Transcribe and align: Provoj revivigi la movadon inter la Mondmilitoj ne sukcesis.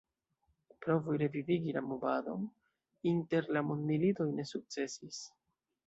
Provoj 0.85 1.17
revivigi 1.23 1.75
la 1.77 1.83
movadon 1.91 2.49
inter 3.13 3.53
la 3.57 3.67
Mondmilitoj 3.71 4.31
ne 4.41 4.51
sukcesis. 4.57 5.27